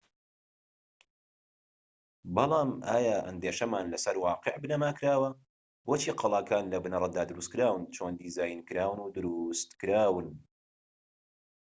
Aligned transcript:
بەڵام 2.35 2.71
ئایا 2.89 3.17
ئەندێشەمان 3.25 3.85
لەسەر 3.93 4.15
واقیع 4.25 4.55
بنەما 4.63 4.91
کراوە 4.97 5.29
بۆچی 5.85 6.17
قەڵاکان 6.19 6.65
لە 6.73 6.77
بنەرەتدا 6.83 7.23
دروستکراون 7.29 7.81
چۆن 7.95 8.11
دیزاینکراون 8.21 8.99
و 9.01 9.11
دروستکراون 9.17 10.27